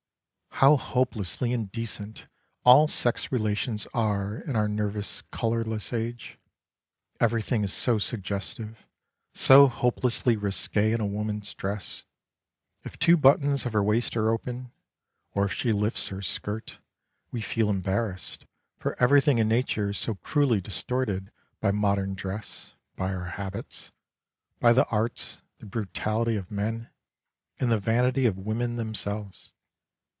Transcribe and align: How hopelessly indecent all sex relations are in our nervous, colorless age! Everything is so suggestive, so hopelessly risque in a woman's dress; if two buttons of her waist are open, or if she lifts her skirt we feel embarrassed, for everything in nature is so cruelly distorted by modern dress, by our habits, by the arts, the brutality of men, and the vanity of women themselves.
How 0.55 0.77
hopelessly 0.77 1.53
indecent 1.53 2.27
all 2.63 2.87
sex 2.87 3.31
relations 3.31 3.87
are 3.95 4.37
in 4.41 4.55
our 4.55 4.67
nervous, 4.67 5.23
colorless 5.31 5.91
age! 5.91 6.37
Everything 7.19 7.63
is 7.63 7.73
so 7.73 7.97
suggestive, 7.97 8.85
so 9.33 9.65
hopelessly 9.67 10.35
risque 10.37 10.91
in 10.93 11.01
a 11.01 11.05
woman's 11.05 11.55
dress; 11.55 12.03
if 12.83 12.99
two 12.99 13.17
buttons 13.17 13.65
of 13.65 13.73
her 13.73 13.81
waist 13.81 14.15
are 14.15 14.29
open, 14.29 14.71
or 15.33 15.45
if 15.45 15.53
she 15.53 15.71
lifts 15.71 16.09
her 16.09 16.21
skirt 16.21 16.77
we 17.31 17.41
feel 17.41 17.67
embarrassed, 17.71 18.45
for 18.77 18.95
everything 19.01 19.39
in 19.39 19.47
nature 19.47 19.89
is 19.89 19.97
so 19.97 20.13
cruelly 20.13 20.61
distorted 20.61 21.31
by 21.59 21.71
modern 21.71 22.13
dress, 22.13 22.75
by 22.95 23.11
our 23.11 23.25
habits, 23.31 23.91
by 24.59 24.73
the 24.73 24.85
arts, 24.89 25.41
the 25.57 25.65
brutality 25.65 26.35
of 26.35 26.51
men, 26.51 26.87
and 27.59 27.71
the 27.71 27.79
vanity 27.79 28.27
of 28.27 28.37
women 28.37 28.75
themselves. 28.75 29.51